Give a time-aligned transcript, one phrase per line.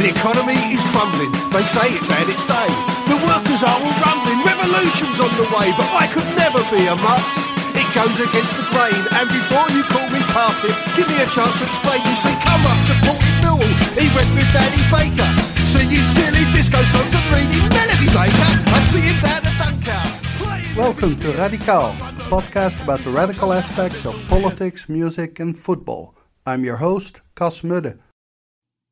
[0.00, 1.28] The economy is crumbling.
[1.52, 2.72] They say it's had its day.
[3.04, 4.40] The workers are all rumbling.
[4.40, 5.76] Revolution's on the way.
[5.76, 7.52] But I could never be a Marxist.
[7.76, 8.96] It goes against the grain.
[8.96, 12.00] And before you call me past it, give me a chance to explain.
[12.08, 13.68] You see, come up to Porty Millwall.
[13.92, 15.28] He went with Danny Baker.
[15.68, 18.50] Singing silly disco songs and reading Melody Maker.
[18.72, 20.80] I'm seeing down at Dunkow.
[20.80, 26.16] Welcome to Radical, a podcast about the radical aspects of politics, music, and football.
[26.48, 28.00] I'm your host, Cas Mudde.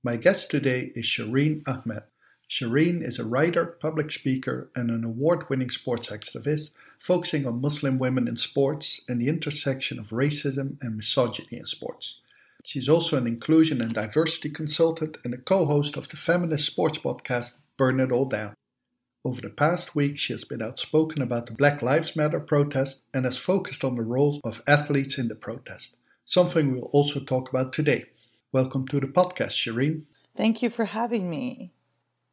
[0.08, 2.04] My guest today is Shireen Ahmed.
[2.48, 7.98] Shireen is a writer, public speaker, and an award winning sports activist focusing on Muslim
[7.98, 12.20] women in sports and the intersection of racism and misogyny in sports.
[12.64, 16.96] She's also an inclusion and diversity consultant and a co host of the feminist sports
[16.96, 18.54] podcast Burn It All Down.
[19.26, 23.26] Over the past week, she has been outspoken about the Black Lives Matter protest and
[23.26, 27.74] has focused on the role of athletes in the protest, something we'll also talk about
[27.74, 28.06] today.
[28.50, 30.04] Welcome to the podcast, Shireen.
[30.34, 31.74] Thank you for having me.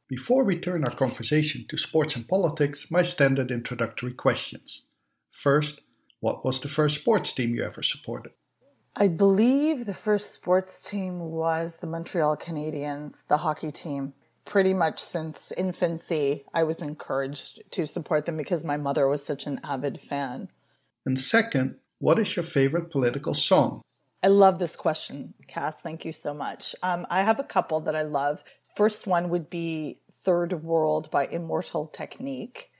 [0.07, 4.83] Before we turn our conversation to sports and politics, my standard introductory questions.
[5.29, 5.81] First,
[6.21, 8.31] what was the first sports team you ever supported?
[8.95, 14.13] I believe the first sports team was the Montreal Canadiens, the hockey team.
[14.45, 19.47] Pretty much since infancy, I was encouraged to support them because my mother was such
[19.47, 20.47] an avid fan.
[21.05, 23.81] And second, what is your favorite political song?
[24.25, 25.75] I love this question, Cas.
[25.75, 26.75] Thank you so much.
[26.81, 28.43] Um, I have a couple that I love.
[28.75, 32.71] First one would be Third World by Immortal Technique.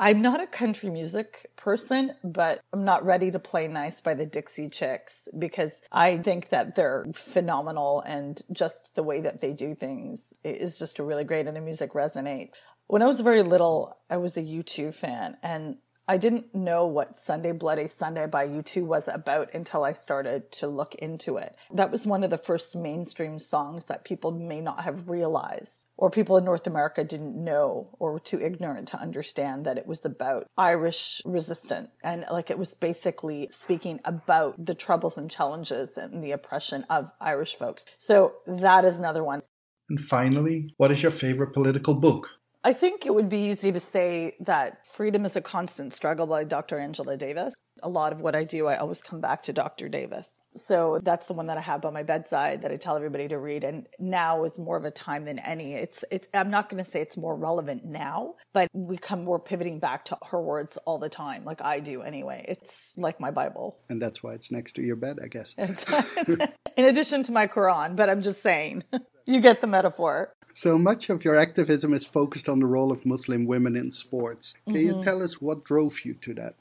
[0.00, 4.26] I'm not a country music person, but I'm not ready to play nice by the
[4.26, 9.76] Dixie Chicks because I think that they're phenomenal and just the way that they do
[9.76, 12.54] things is just a really great and the music resonates.
[12.88, 15.76] When I was very little, I was a U2 fan and
[16.08, 20.68] I didn't know what Sunday Bloody Sunday by U2 was about until I started to
[20.68, 21.56] look into it.
[21.72, 26.10] That was one of the first mainstream songs that people may not have realized, or
[26.10, 30.04] people in North America didn't know, or were too ignorant to understand that it was
[30.04, 31.90] about Irish resistance.
[32.04, 37.10] And like it was basically speaking about the troubles and challenges and the oppression of
[37.20, 37.84] Irish folks.
[37.98, 39.42] So that is another one.
[39.88, 42.28] And finally, what is your favorite political book?
[42.66, 46.42] I think it would be easy to say that Freedom is a Constant Struggle by
[46.42, 46.80] Dr.
[46.80, 47.54] Angela Davis.
[47.84, 49.88] A lot of what I do, I always come back to Dr.
[49.88, 50.32] Davis.
[50.56, 53.38] So that's the one that I have by my bedside that I tell everybody to
[53.38, 53.62] read.
[53.62, 55.74] And now is more of a time than any.
[55.74, 59.78] It's it's I'm not gonna say it's more relevant now, but we come we're pivoting
[59.78, 62.46] back to her words all the time, like I do anyway.
[62.48, 63.78] It's like my Bible.
[63.90, 65.54] And that's why it's next to your bed, I guess.
[66.76, 68.82] In addition to my Quran, but I'm just saying.
[69.28, 70.35] You get the metaphor.
[70.56, 74.54] So much of your activism is focused on the role of Muslim women in sports.
[74.64, 75.00] Can mm-hmm.
[75.00, 76.54] you tell us what drove you to that?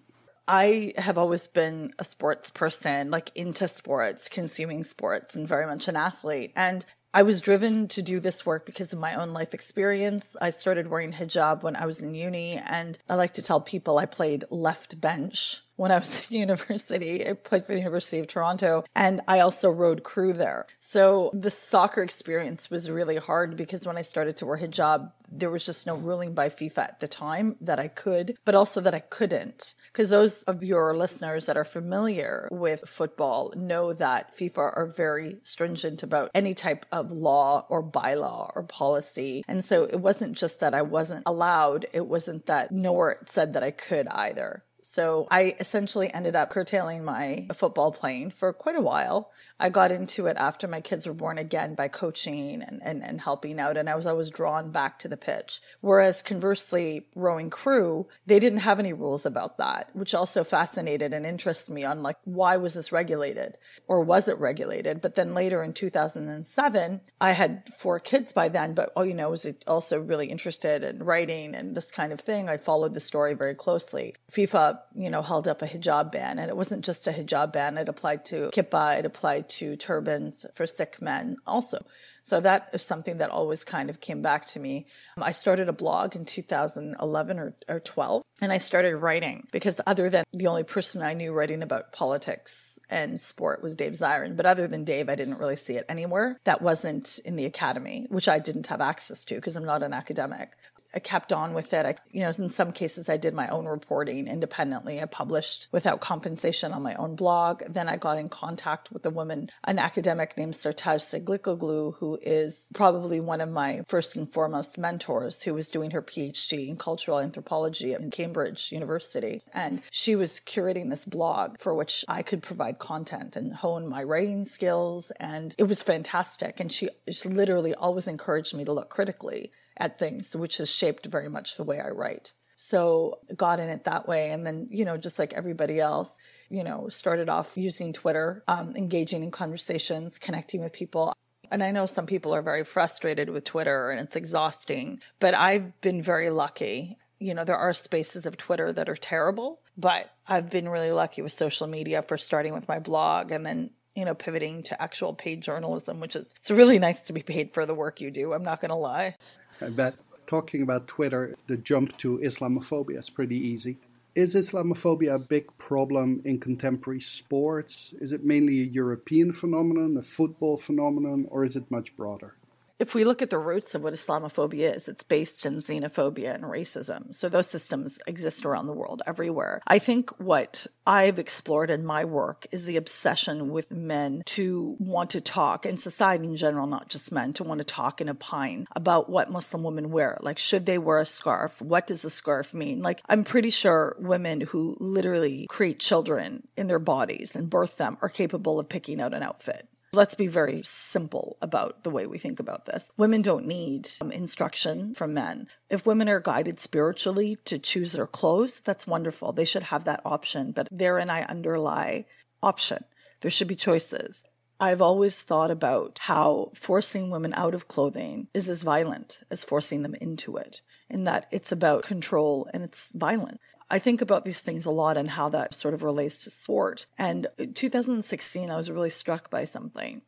[0.49, 5.87] I have always been a sports person, like into sports, consuming sports, and very much
[5.87, 6.51] an athlete.
[6.57, 10.35] And I was driven to do this work because of my own life experience.
[10.41, 13.97] I started wearing hijab when I was in uni, and I like to tell people
[13.97, 17.27] I played left bench when I was at university.
[17.27, 20.67] I played for the University of Toronto and I also rode crew there.
[20.79, 25.49] So the soccer experience was really hard because when I started to wear hijab, there
[25.49, 28.95] was just no ruling by FIFA at the time that I could, but also that
[28.95, 29.73] I couldn't.
[29.91, 35.37] Because those of your listeners that are familiar with football know that FIFA are very
[35.43, 39.43] stringent about any type of law or bylaw or policy.
[39.47, 43.53] And so it wasn't just that I wasn't allowed, it wasn't that nowhere it said
[43.53, 44.63] that I could either.
[44.87, 49.31] So I essentially ended up curtailing my football playing for quite a while.
[49.59, 53.19] I got into it after my kids were born again by coaching and, and, and
[53.19, 55.61] helping out, and I was always drawn back to the pitch.
[55.81, 61.25] Whereas conversely, rowing crew, they didn't have any rules about that, which also fascinated and
[61.25, 63.57] interested me on like, why was this regulated
[63.87, 65.01] or was it regulated?
[65.01, 69.29] But then later in 2007, I had four kids by then, but oh, you know,
[69.29, 72.49] was also really interested in writing and this kind of thing.
[72.49, 74.15] I followed the story very closely.
[74.31, 77.77] FIFA, you know, held up a hijab ban, and it wasn't just a hijab ban,
[77.77, 81.85] it applied to kippah, it applied to turbans for Sikh men also.
[82.23, 84.87] So that is something that always kind of came back to me.
[85.15, 90.09] I started a blog in 2011 or, or 12, and I started writing because other
[90.09, 94.35] than the only person I knew writing about politics and sport was Dave Zirin.
[94.35, 98.07] But other than Dave, I didn't really see it anywhere that wasn't in the academy,
[98.09, 100.57] which I didn't have access to because I'm not an academic
[100.95, 101.85] I kept on with it.
[101.85, 105.01] I, you know, in some cases, I did my own reporting independently.
[105.01, 107.63] I published without compensation on my own blog.
[107.67, 112.71] Then I got in contact with a woman, an academic named Sertaj Sehlikoglu, who is
[112.73, 117.19] probably one of my first and foremost mentors, who was doing her PhD in cultural
[117.19, 119.41] anthropology at Cambridge University.
[119.53, 124.03] And she was curating this blog for which I could provide content and hone my
[124.03, 125.11] writing skills.
[125.11, 126.61] And it was fantastic.
[126.61, 131.05] And she, she literally always encouraged me to look critically at things, which has shaped
[131.05, 132.33] very much the way I write.
[132.55, 134.31] So got in it that way.
[134.31, 136.19] And then, you know, just like everybody else,
[136.49, 141.13] you know, started off using Twitter, um, engaging in conversations, connecting with people.
[141.51, 145.79] And I know some people are very frustrated with Twitter and it's exhausting, but I've
[145.81, 146.97] been very lucky.
[147.19, 151.21] You know, there are spaces of Twitter that are terrible, but I've been really lucky
[151.21, 155.13] with social media for starting with my blog and then you know, pivoting to actual
[155.13, 158.33] paid journalism, which is it's really nice to be paid for the work you do.
[158.33, 159.15] I'm not going to lie.
[159.61, 159.95] I bet
[160.27, 163.77] talking about Twitter, the jump to Islamophobia is pretty easy.
[164.13, 167.93] Is Islamophobia a big problem in contemporary sports?
[167.99, 172.35] Is it mainly a European phenomenon, a football phenomenon, or is it much broader?
[172.77, 176.43] If we look at the roots of what Islamophobia is, it's based in xenophobia and
[176.43, 177.13] racism.
[177.15, 179.61] So those systems exist around the world, everywhere.
[179.65, 185.11] I think what I've explored in my work is the obsession with men to want
[185.11, 188.67] to talk, and society in general, not just men, to want to talk and opine
[188.75, 190.17] about what Muslim women wear.
[190.19, 191.61] Like, should they wear a scarf?
[191.61, 192.81] What does a scarf mean?
[192.81, 197.97] Like, I'm pretty sure women who literally create children in their bodies and birth them
[198.01, 199.65] are capable of picking out an outfit.
[199.95, 202.91] Let's be very simple about the way we think about this.
[202.97, 205.47] Women don't need um, instruction from men.
[205.69, 209.31] If women are guided spiritually to choose their clothes, that's wonderful.
[209.31, 210.51] They should have that option.
[210.51, 212.07] But therein I underlie
[212.43, 212.83] option.
[213.21, 214.25] There should be choices.
[214.59, 219.81] I've always thought about how forcing women out of clothing is as violent as forcing
[219.81, 223.39] them into it, in that it's about control and it's violent.
[223.69, 226.87] I think about these things a lot and how that sort of relates to sport.
[226.97, 230.01] And 2016, I was really struck by something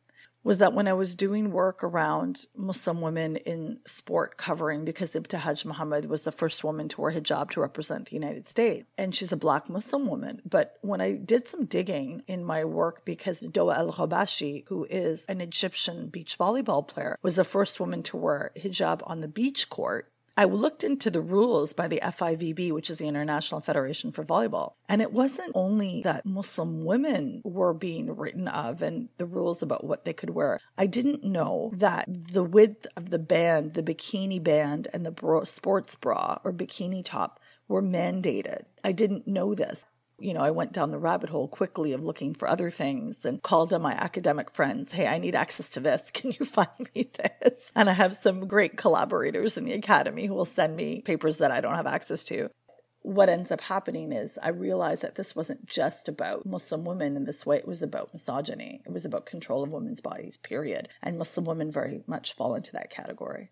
[0.44, 5.64] was that when I was doing work around Muslim women in sport covering, because Ibtihaj
[5.64, 9.32] Muhammad was the first woman to wear hijab to represent the United States, and she's
[9.32, 10.40] a black Muslim woman.
[10.48, 15.40] But when I did some digging in my work, because Doaa Elghobashy, who is an
[15.40, 20.10] Egyptian beach volleyball player, was the first woman to wear hijab on the beach court,
[20.38, 24.74] I looked into the rules by the FIVB, which is the International Federation for Volleyball,
[24.88, 29.82] and it wasn't only that Muslim women were being written of and the rules about
[29.82, 30.60] what they could wear.
[30.76, 35.96] I didn't know that the width of the band, the bikini band, and the sports
[35.96, 38.62] bra or bikini top were mandated.
[38.84, 39.86] I didn't know this
[40.18, 43.40] you know, I went down the rabbit hole quickly of looking for other things and
[43.40, 46.10] called on my academic friends, hey, I need access to this.
[46.14, 47.72] Can you find me this?
[47.76, 51.52] And I have some great collaborators in the academy who will send me papers that
[51.52, 52.50] I don't have access to.
[53.02, 57.24] What ends up happening is I realized that this wasn't just about Muslim women in
[57.24, 58.82] this way, it was about misogyny.
[58.84, 60.88] It was about control of women's bodies, period.
[61.00, 63.50] And Muslim women very much fall into that category.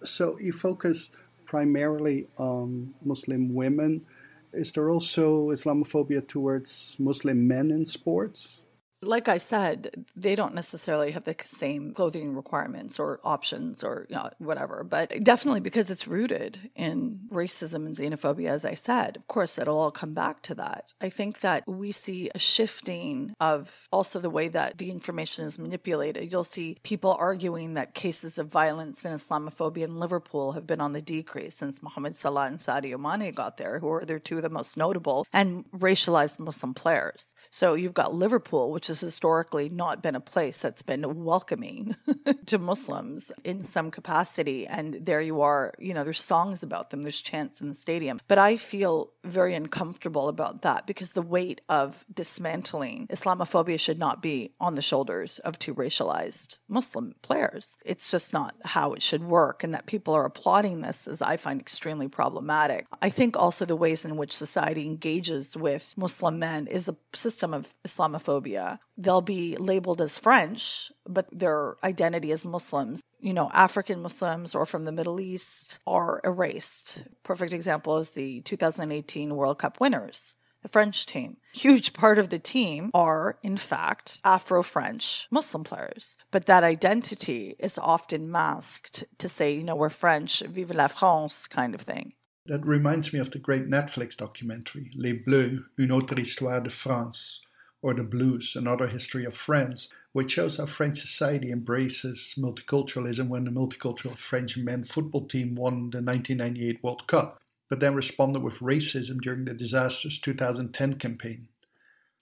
[0.00, 1.10] So you focus
[1.44, 4.06] primarily on Muslim women
[4.52, 8.60] is there also Islamophobia towards Muslim men in sports?
[9.02, 14.16] Like I said, they don't necessarily have the same clothing requirements or options or you
[14.16, 19.26] know, whatever, but definitely because it's rooted in racism and xenophobia, as I said, of
[19.28, 20.92] course, it'll all come back to that.
[21.00, 25.58] I think that we see a shifting of also the way that the information is
[25.58, 26.32] manipulated.
[26.32, 30.92] You'll see people arguing that cases of violence and Islamophobia in Liverpool have been on
[30.92, 34.42] the decrease since Mohamed Salah and Sadio Mane got there, who are they're two of
[34.42, 37.34] the most notable and racialized Muslim players.
[37.50, 41.96] So you've got Liverpool, which has historically not been a place that's been welcoming
[42.46, 44.66] to Muslims in some capacity.
[44.66, 48.20] And there you are, you know, there's songs about them, there's chants in the stadium.
[48.28, 54.22] But I feel very uncomfortable about that because the weight of dismantling Islamophobia should not
[54.22, 57.76] be on the shoulders of two racialized Muslim players.
[57.84, 59.64] It's just not how it should work.
[59.64, 62.86] And that people are applauding this is, I find, extremely problematic.
[63.02, 67.54] I think also the ways in which society engages with Muslim men is a system
[67.54, 74.02] of Islamophobia they'll be labeled as French, but their identity as Muslims, you know, African
[74.02, 77.04] Muslims or from the Middle East are erased.
[77.22, 80.36] Perfect example is the 2018 World Cup winners.
[80.62, 81.36] The French team.
[81.52, 86.16] Huge part of the team are, in fact, Afro French Muslim players.
[86.32, 91.46] But that identity is often masked to say, you know, we're French, vive la France
[91.46, 92.12] kind of thing.
[92.46, 97.40] That reminds me of the great Netflix documentary, Les Bleus, une autre histoire de France,
[97.82, 103.44] or The Blues, Another History of France, which shows how French society embraces multiculturalism when
[103.44, 108.58] the multicultural French men football team won the 1998 World Cup, but then responded with
[108.58, 111.48] racism during the disastrous 2010 campaign.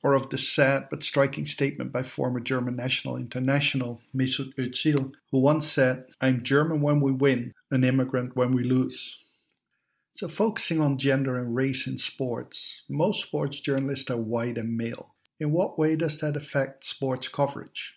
[0.02, 5.38] Or of the sad but striking statement by former German national international Mesut Özil, who
[5.38, 9.16] once said, I'm German when we win, an immigrant when we lose.
[10.14, 15.15] So, focusing on gender and race in sports, most sports journalists are white and male.
[15.38, 17.94] In what way does that affect sports coverage?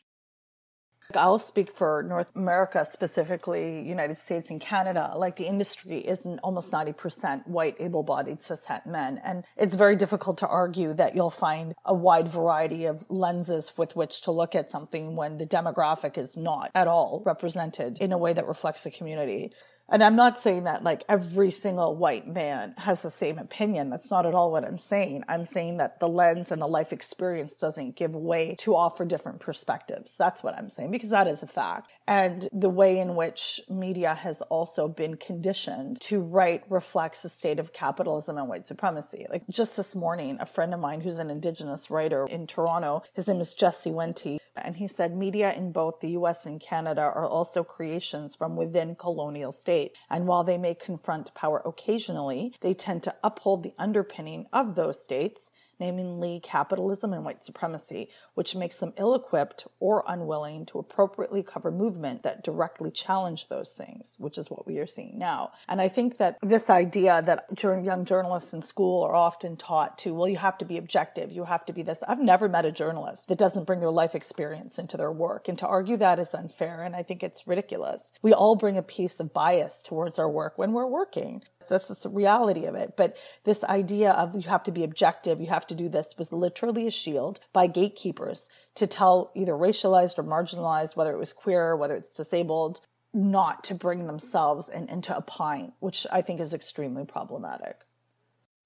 [1.15, 5.13] I'll speak for North America, specifically United States and Canada.
[5.15, 9.19] Like the industry is almost 90% white, able bodied, cishet men.
[9.23, 13.95] And it's very difficult to argue that you'll find a wide variety of lenses with
[13.95, 18.17] which to look at something when the demographic is not at all represented in a
[18.17, 19.51] way that reflects the community.
[19.91, 23.89] And I'm not saying that like every single white man has the same opinion.
[23.89, 25.23] That's not at all what I'm saying.
[25.27, 29.39] I'm saying that the lens and the life experience doesn't give way to offer different
[29.39, 30.15] perspectives.
[30.17, 31.91] That's what I'm saying because that is a fact.
[32.07, 37.59] And the way in which media has also been conditioned to write reflects the state
[37.59, 39.25] of capitalism and white supremacy.
[39.29, 43.27] Like just this morning, a friend of mine who's an indigenous writer in Toronto, his
[43.27, 47.27] name is Jesse Wente, and he said media in both the US and Canada are
[47.27, 49.97] also creations from within colonial states.
[50.09, 55.03] And while they may confront power occasionally, they tend to uphold the underpinning of those
[55.03, 61.43] states namely capitalism and white supremacy, which makes them ill equipped or unwilling to appropriately
[61.43, 65.51] cover movements that directly challenge those things, which is what we are seeing now.
[65.67, 70.13] And I think that this idea that young journalists in school are often taught to,
[70.13, 72.03] well, you have to be objective, you have to be this.
[72.03, 75.47] I've never met a journalist that doesn't bring their life experience into their work.
[75.47, 78.13] And to argue that is unfair, and I think it's ridiculous.
[78.21, 81.41] We all bring a piece of bias towards our work when we're working.
[81.67, 82.95] That's just the reality of it.
[82.97, 86.33] But this idea of you have to be objective, you have to do this was
[86.33, 91.75] literally a shield by gatekeepers to tell either racialized or marginalized, whether it was queer,
[91.75, 92.81] whether it's disabled,
[93.13, 97.83] not to bring themselves and, and to opine, which I think is extremely problematic.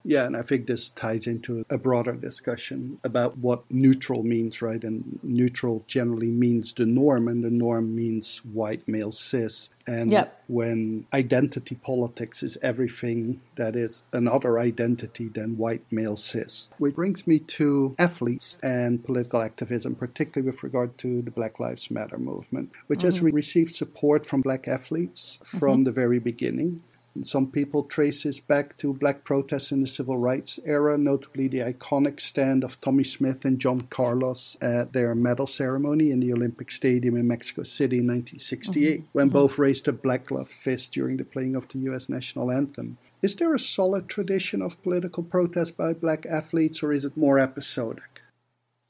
[0.04, 4.82] Yeah, and I think this ties into a broader discussion about what neutral means, right?
[4.84, 9.70] And neutral generally means the norm, and the norm means white male cis.
[9.86, 10.42] And yep.
[10.46, 16.70] when identity politics is everything that is another identity than white male cis.
[16.78, 21.90] Which brings me to athletes and political activism, particularly with regard to the Black Lives
[21.90, 23.06] Matter movement, which mm-hmm.
[23.06, 25.84] has received support from black athletes from mm-hmm.
[25.84, 26.82] the very beginning.
[27.22, 31.60] Some people trace this back to black protests in the civil rights era, notably the
[31.60, 36.72] iconic stand of Tommie Smith and John Carlos at their medal ceremony in the Olympic
[36.72, 39.08] Stadium in Mexico City in 1968, mm-hmm.
[39.12, 39.32] when mm-hmm.
[39.32, 42.08] both raised a black gloved fist during the playing of the U.S.
[42.08, 42.98] national anthem.
[43.22, 47.38] Is there a solid tradition of political protest by black athletes, or is it more
[47.38, 48.22] episodic?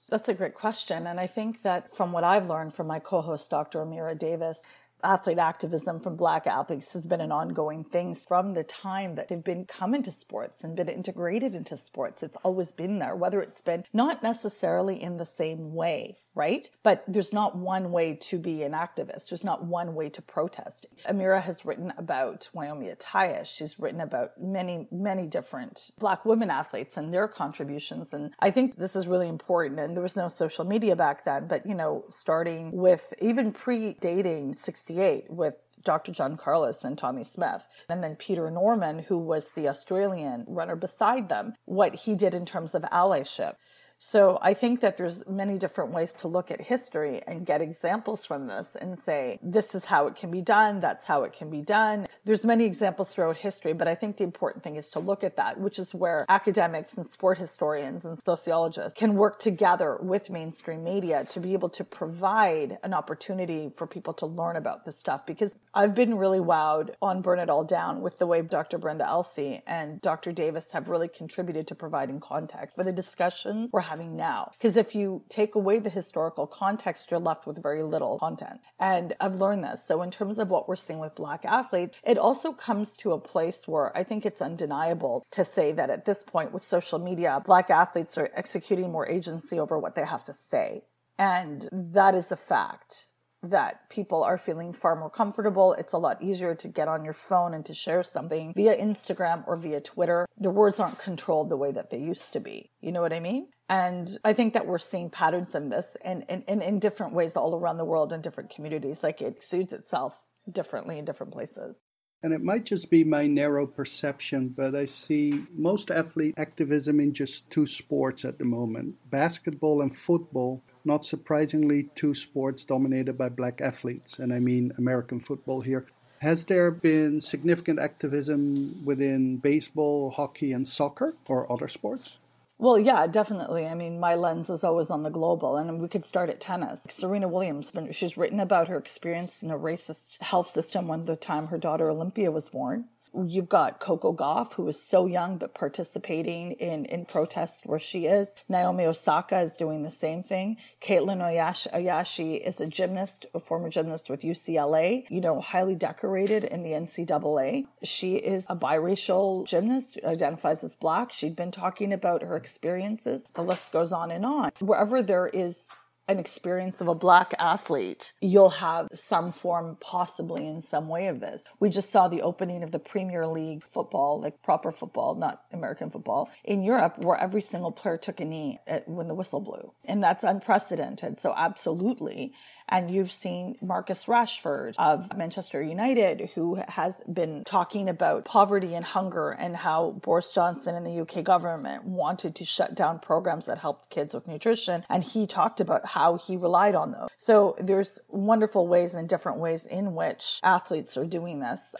[0.09, 1.07] That's a great question.
[1.07, 3.81] And I think that from what I've learned from my co host, Dr.
[3.81, 4.62] Amira Davis,
[5.03, 9.43] athlete activism from black athletes has been an ongoing thing from the time that they've
[9.43, 12.23] been come into sports and been integrated into sports.
[12.23, 16.69] It's always been there, whether it's been not necessarily in the same way right?
[16.83, 19.31] But there's not one way to be an activist.
[19.31, 20.87] There's not one way to protest.
[21.07, 23.47] Amira has written about Wyomia Tyus.
[23.47, 28.12] She's written about many, many different Black women athletes and their contributions.
[28.12, 29.81] And I think this is really important.
[29.81, 34.59] And there was no social media back then, but, you know, starting with even predating
[34.59, 36.12] 68 with Dr.
[36.12, 37.67] John Carlos and Tommie Smith.
[37.88, 42.47] And then Peter Norman, who was the Australian runner beside them, what he did in
[42.47, 43.57] terms of allyship.
[44.06, 48.26] So I think that there's many different ways to look at history and get examples
[48.26, 51.49] from this and say, this is how it can be done, that's how it can
[51.49, 52.06] be done.
[52.26, 55.38] There's many examples throughout history, but I think the important thing is to look at
[55.38, 60.84] that, which is where academics and sport historians and sociologists can work together with mainstream
[60.84, 65.25] media to be able to provide an opportunity for people to learn about this stuff.
[65.25, 68.76] Because I've been really wowed on Burn It All Down with the way Dr.
[68.76, 70.30] Brenda Elsey and Dr.
[70.30, 74.51] Davis have really contributed to providing context for the discussions we're having having now.
[74.59, 78.61] Because if you take away the historical context, you're left with very little content.
[78.81, 79.85] And I've learned this.
[79.85, 83.21] So, in terms of what we're seeing with Black athletes, it also comes to a
[83.21, 87.41] place where I think it's undeniable to say that at this point with social media,
[87.45, 90.83] Black athletes are executing more agency over what they have to say.
[91.17, 93.07] And that is a fact
[93.51, 95.75] that people are feeling far more comfortable.
[95.75, 99.45] It's a lot easier to get on your phone and to share something via Instagram
[99.47, 100.27] or via Twitter.
[100.39, 102.71] The words aren't controlled the way that they used to be.
[102.81, 103.49] You know what I mean?
[103.68, 107.78] And I think that we're seeing patterns in this and in, different ways all around
[107.78, 109.02] the world in different communities.
[109.02, 111.83] Like it exudes itself differently in different places.
[112.23, 117.12] And it might just be my narrow perception, but I see most athlete activism in
[117.12, 123.28] just two sports at the moment basketball and football not surprisingly, two sports dominated by
[123.28, 125.87] black athletes, and I mean American football here.
[126.21, 132.18] Has there been significant activism within baseball, hockey, and soccer or other sports?
[132.58, 133.66] Well, yeah, definitely.
[133.66, 136.87] I mean, my lens is always on the global, and we could start at tennis.
[136.88, 141.49] Serena Williams, she's written about her experience in a racist health system when the time
[141.49, 142.88] her daughter Olympia was born
[143.26, 148.06] you've got Coco Gauff, who is so young but participating in, in protests where she
[148.06, 148.35] is.
[148.49, 150.56] Naomi Osaka is doing the same thing.
[150.80, 156.62] Katelyn Ohashi is a gymnast, a former gymnast with UCLA, you know, highly decorated in
[156.62, 157.66] the NCAA.
[157.83, 161.12] She is a biracial gymnast, identifies as black.
[161.12, 163.26] She'd been talking about her experiences.
[163.35, 164.50] The list goes on and on.
[164.61, 170.61] Wherever there is an experience of a black athlete, you'll have some form, possibly in
[170.61, 171.44] some way, of this.
[171.61, 175.90] We just saw the opening of the Premier League football, like proper football, not American
[175.90, 179.73] football, in Europe, where every single player took a knee at, when the whistle blew.
[179.87, 181.18] And that's unprecedented.
[181.18, 182.34] So, absolutely.
[182.68, 188.84] And you've seen Marcus Rashford of Manchester United, who has been talking about poverty and
[188.84, 193.58] hunger and how Boris Johnson and the UK government wanted to shut down programs that
[193.58, 194.82] helped kids with nutrition.
[194.88, 197.09] And he talked about how he relied on those.
[197.17, 201.77] So there's wonderful ways and different ways in which athletes are doing this.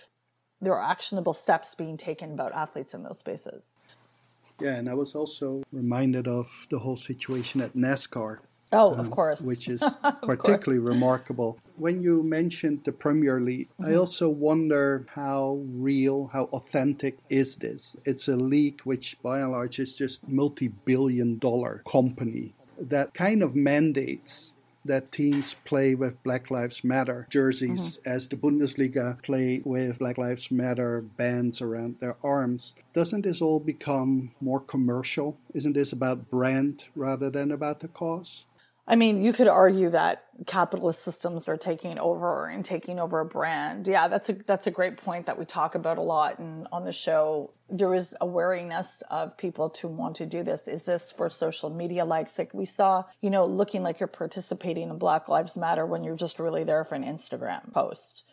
[0.61, 3.77] There are actionable steps being taken about athletes in those spaces.
[4.61, 8.39] Yeah, and I was also reminded of the whole situation at NASCAR
[8.71, 9.43] Oh, um, of course.
[9.43, 9.83] which is
[10.23, 11.59] particularly remarkable.
[11.77, 13.91] When you mentioned the Premier League, mm-hmm.
[13.91, 17.97] I also wonder how real, how authentic is this?
[18.05, 23.55] It's a league which, by and large, is just multi-billion dollar company that kind of
[23.55, 24.53] mandates
[24.85, 28.09] that teams play with Black Lives Matter jerseys mm-hmm.
[28.09, 32.75] as the Bundesliga play with Black Lives Matter bands around their arms.
[32.93, 35.39] Doesn't this all become more commercial?
[35.55, 38.45] Isn't this about brand rather than about the cause?
[38.87, 43.25] I mean, you could argue that capitalist systems are taking over and taking over a
[43.25, 43.89] brand.
[43.89, 46.85] Yeah, that's a that's a great point that we talk about a lot and on
[46.85, 47.51] the show.
[47.71, 50.69] There is a wariness of people to want to do this.
[50.69, 52.39] Is this for social media likes?
[52.39, 56.17] Like we saw, you know, looking like you're participating in Black Lives Matter when you're
[56.17, 58.29] just really there for an Instagram post.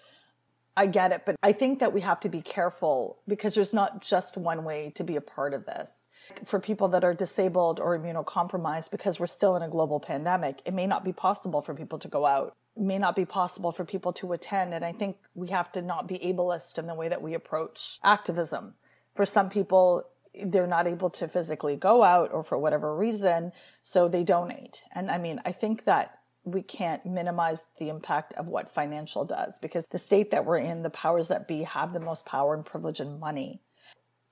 [0.76, 4.02] I get it, but I think that we have to be careful because there's not
[4.02, 6.10] just one way to be a part of this
[6.46, 10.62] for people that are disabled or immunocompromised because we're still in a global pandemic.
[10.66, 12.56] It may not be possible for people to go out.
[12.76, 14.74] It may not be possible for people to attend.
[14.74, 18.00] And I think we have to not be ableist in the way that we approach
[18.04, 18.76] activism.
[19.16, 20.04] For some people,
[20.46, 23.52] they're not able to physically go out or for whatever reason,
[23.84, 24.84] so they donate.
[24.94, 29.60] And I mean, I think that we can't minimize the impact of what financial does
[29.60, 32.66] because the state that we're in, the powers that be have the most power and
[32.66, 33.62] privilege and money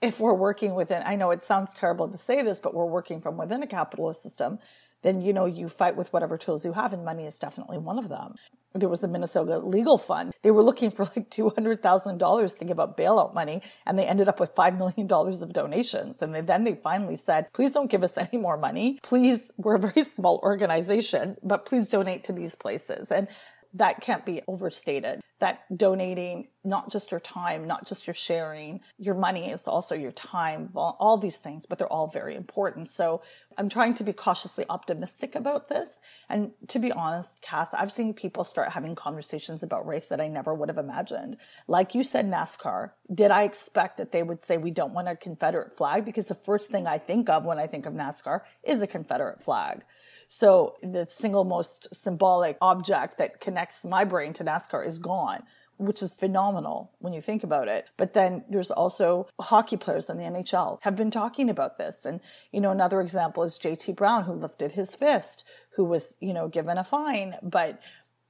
[0.02, 3.22] if we're working within, I know it sounds terrible to say this, but we're working
[3.22, 4.60] from within a capitalist system,
[5.02, 7.98] then you know you fight with whatever tools you have, and money is definitely one
[7.98, 8.36] of them.
[8.74, 10.34] There was the Minnesota Legal Fund.
[10.42, 13.98] They were looking for like two hundred thousand dollars to give up bailout money, and
[13.98, 16.22] they ended up with five million dollars of donations.
[16.22, 19.00] And then they finally said, "Please don't give us any more money.
[19.02, 23.28] Please, we're a very small organization, but please donate to these places." And
[23.74, 25.22] that can't be overstated.
[25.40, 30.12] That donating not just your time not just your sharing your money is also your
[30.12, 32.90] time all these things but they're all very important.
[32.90, 33.22] So
[33.58, 36.02] i'm trying to be cautiously optimistic about this.
[36.28, 40.28] And to be honest cass i've seen people start having conversations about race that i
[40.28, 41.38] never would have imagined.
[41.68, 45.16] Like you said nascar did i expect that they would say we don't want a
[45.16, 46.04] confederate flag?
[46.04, 49.42] Because the first thing i think of when i think of nascar is a confederate
[49.44, 49.84] flag
[50.30, 55.44] so the single most symbolic object that connects my brain to NASCAR is gone
[55.80, 57.88] which is phenomenal when you think about it.
[57.96, 62.06] But then there's also hockey players in the NHL have been talking about this.
[62.06, 62.20] And,
[62.52, 66.50] you know, another example is JT Brown, who lifted his fist, who was, you know,
[66.50, 67.36] given a fine.
[67.42, 67.80] But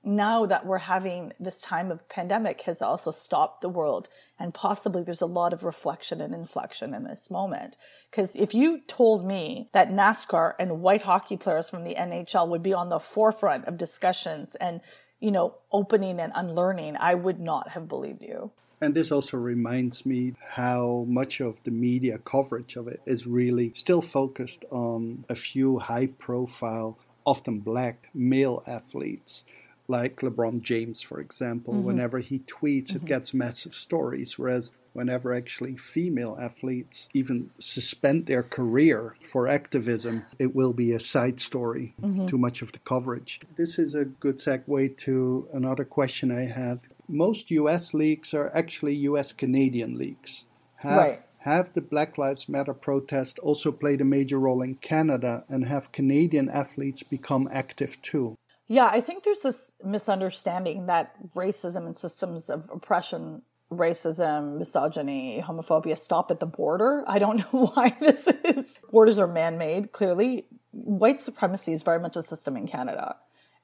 [0.04, 4.08] now that we're having this time of pandemic has also stopped the world
[4.40, 7.76] and possibly there's a lot of reflection and inflection in this moment.
[8.10, 12.64] Because if you told me that NASCAR and white hockey players from the NHL would
[12.64, 14.82] be on the forefront of discussions and
[15.20, 18.52] you know opening and unlearning I would not have believed you.
[18.82, 23.74] And this also reminds me how much of the media coverage of it is really
[23.76, 29.44] still focused on a few high profile often black male athletes
[29.90, 31.74] like LeBron James, for example.
[31.74, 31.86] Mm-hmm.
[31.86, 32.98] Whenever he tweets, mm-hmm.
[32.98, 40.26] it gets massive stories, whereas whenever actually female athletes even suspend their career for activism,
[40.38, 42.28] it will be a side story, mm-hmm.
[42.28, 43.42] too much of the coverage.
[43.58, 46.80] This is a good segue to another question I had.
[47.08, 50.46] Most US leagues are actually US Canadian leagues.
[50.78, 51.20] Have, right.
[51.40, 55.92] Have the Black Lives Matter protest also played a major role in Canada, and have
[55.92, 58.36] Canadian athletes become active too?
[58.72, 65.98] Yeah, I think there's this misunderstanding that racism and systems of oppression, racism, misogyny, homophobia
[65.98, 67.04] stop at the border.
[67.08, 68.78] I don't know why this is.
[68.92, 70.46] Borders are man made, clearly.
[70.72, 73.16] White supremacy is very much a system in Canada.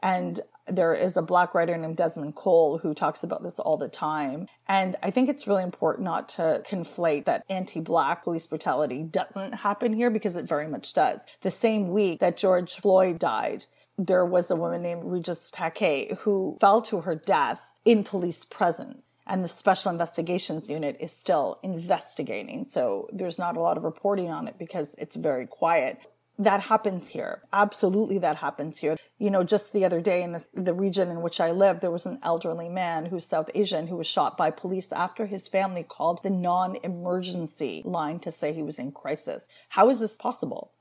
[0.02, 3.88] And there is a black writer named Desmond Cole who talks about this all the
[3.88, 4.48] time.
[4.68, 9.54] And I think it's really important not to conflate that anti black police brutality doesn't
[9.54, 11.28] happen here because it very much does.
[11.42, 13.66] The same week that George Floyd died,
[13.98, 19.10] there was a woman named Regis Paquet who fell to her death in police presence.
[19.28, 22.64] And the Special Investigations Unit is still investigating.
[22.64, 26.00] So there's not a lot of reporting on it because it's very quiet
[26.40, 27.42] that happens here.
[27.54, 28.98] Absolutely, that happens here.
[29.18, 31.92] You know, just the other day in this, the region in which I live, there
[31.92, 35.84] was an elderly man who's South Asian who was shot by police after his family
[35.84, 39.48] called the non emergency line to say he was in crisis.
[39.70, 40.72] How is this possible?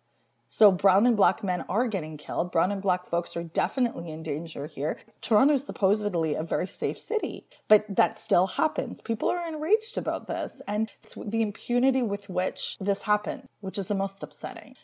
[0.56, 2.52] So, brown and black men are getting killed.
[2.52, 4.98] Brown and black folks are definitely in danger here.
[5.20, 9.00] Toronto is supposedly a very safe city, but that still happens.
[9.00, 13.88] People are enraged about this, and it's the impunity with which this happens, which is
[13.88, 14.76] the most upsetting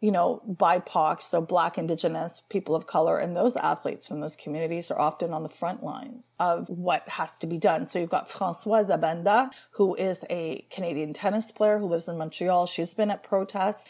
[0.00, 4.90] you know, BIPOC, so Black, Indigenous, people of color, and those athletes from those communities
[4.90, 7.86] are often on the front lines of what has to be done.
[7.86, 12.66] So you've got Françoise Abanda, who is a Canadian tennis player who lives in Montreal.
[12.66, 13.88] She's been at protests.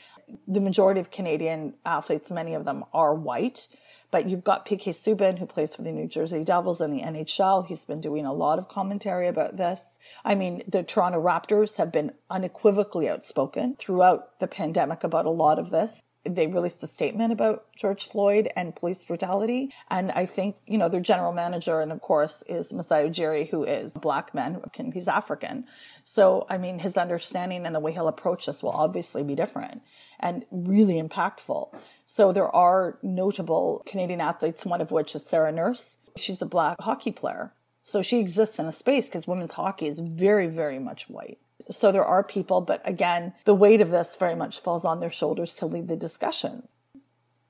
[0.49, 3.69] The majority of Canadian athletes, many of them are white.
[4.11, 7.67] But you've got PK Subban, who plays for the New Jersey Devils in the NHL.
[7.67, 9.99] He's been doing a lot of commentary about this.
[10.25, 15.59] I mean, the Toronto Raptors have been unequivocally outspoken throughout the pandemic about a lot
[15.59, 19.73] of this they released a statement about George Floyd and police brutality.
[19.91, 23.65] And I think, you know, their general manager, and of course, is Masai Ujiri, who
[23.65, 24.62] is a black man.
[24.93, 25.67] He's African.
[26.05, 29.83] So, I mean, his understanding and the way he'll approach this will obviously be different
[30.21, 31.75] and really impactful.
[32.07, 35.99] So, there are notable Canadian athletes, one of which is Sarah Nurse.
[36.17, 37.53] She's a black hockey player.
[37.83, 41.39] So, she exists in a space because women's hockey is very, very much white.
[41.71, 45.11] So there are people, but again, the weight of this very much falls on their
[45.11, 46.75] shoulders to lead the discussions.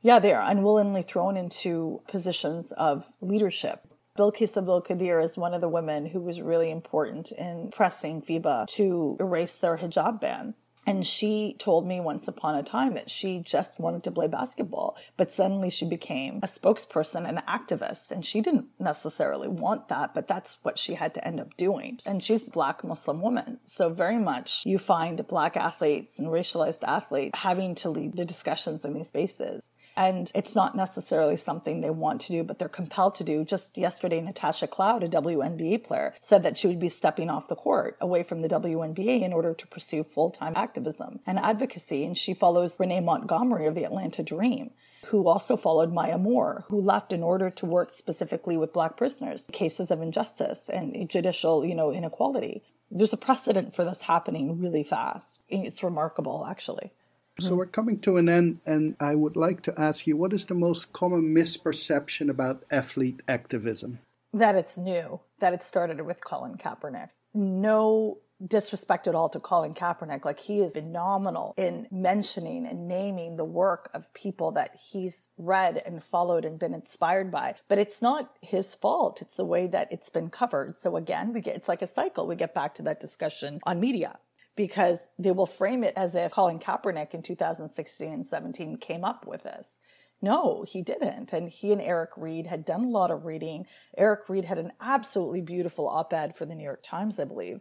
[0.01, 3.87] Yeah, they are unwillingly thrown into positions of leadership.
[4.17, 8.67] Bilkis Abdul Qadir is one of the women who was really important in pressing FIBA
[8.69, 10.55] to erase their hijab ban.
[10.89, 14.97] And she told me once upon a time that she just wanted to play basketball,
[15.17, 20.29] but suddenly she became a spokesperson, an activist, and she didn't necessarily want that, but
[20.29, 21.99] that's what she had to end up doing.
[22.07, 23.59] And she's a black Muslim woman.
[23.65, 28.85] So very much you find black athletes and racialized athletes having to lead the discussions
[28.85, 29.73] in these spaces.
[29.97, 33.45] And it's not necessarily something they want to do, but they're compelled to do.
[33.45, 37.57] Just yesterday, Natasha Cloud, a WNBA player, said that she would be stepping off the
[37.57, 42.05] court away from the WNBA in order to pursue full time activism and advocacy.
[42.05, 44.71] And she follows Renee Montgomery of the Atlanta Dream
[45.07, 49.47] who also followed Maya Moore, who left in order to work specifically with black prisoners,
[49.53, 52.63] cases of injustice and judicial, you know, inequality.
[52.91, 55.43] There's a precedent for this happening really fast.
[55.49, 56.91] It's remarkable, actually.
[57.39, 57.57] So mm-hmm.
[57.59, 60.55] we're coming to an end, and I would like to ask you what is the
[60.55, 63.99] most common misperception about athlete activism?
[64.33, 67.11] That it's new, that it started with Colin Kaepernick.
[67.35, 70.25] No disrespect at all to Colin Kaepernick.
[70.25, 75.83] Like he is phenomenal in mentioning and naming the work of people that he's read
[75.85, 77.55] and followed and been inspired by.
[77.69, 79.23] But it's not his fault.
[79.23, 80.77] It's the way that it's been covered.
[80.77, 82.27] So again, we get it's like a cycle.
[82.27, 84.19] We get back to that discussion on media
[84.57, 89.27] because they will frame it as if Colin Kaepernick in 2016 and 17 came up
[89.27, 89.79] with this.
[90.23, 91.35] No, he didn't.
[91.35, 93.67] And he and Eric Reid had done a lot of reading.
[93.97, 97.61] Eric Reid had an absolutely beautiful op ed for the New York Times, I believe,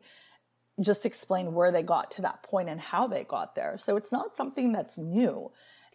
[0.82, 3.78] just explain where they got to that point and how they got there.
[3.78, 5.52] So it's not something that's new.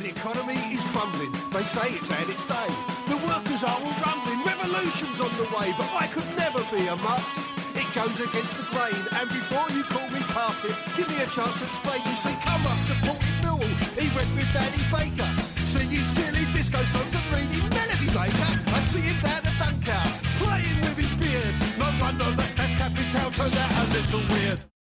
[0.00, 2.68] The economy is crumbling, they say it's had its day.
[3.08, 6.96] The workers are all rumbling, revolution's on the way, but I could never be a
[6.96, 7.50] Marxist.
[7.72, 10.60] It goes against the grain, and before you call me past.
[10.96, 12.00] Give me a chance to explain.
[12.04, 13.72] You see, come up to Portland Newell.
[13.96, 15.30] He went with Danny Baker.
[15.64, 18.52] See you silly disco songs and reading melody maker.
[18.92, 20.04] see him down the dunker,
[20.40, 21.54] Playing with his beard.
[21.80, 24.75] No wonder that that's Capital turned out a little weird.